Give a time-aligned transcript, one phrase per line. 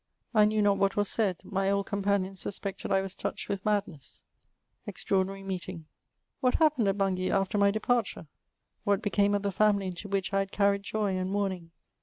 [0.33, 4.23] I knew not what was said; my old compamons suspected I was touched with madness.
[4.87, 5.85] EZTBAoaiasrAai xeetdio.
[6.39, 8.25] What happened at Bungay after my departure?
[8.83, 11.71] What became of the family into which I had carried joy and mourn ing